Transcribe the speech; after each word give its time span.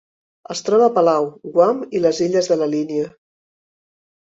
Es 0.55 0.63
troba 0.69 0.87
a 0.89 0.93
Palau, 0.95 1.29
Guam 1.59 1.85
i 1.99 2.03
les 2.09 2.25
Illes 2.31 2.53
de 2.55 2.61
la 2.67 2.73
Línia. 2.77 3.17